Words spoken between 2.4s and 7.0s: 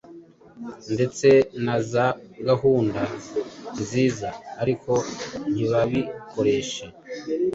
gahunda nziza ariko ntibabikoreshe?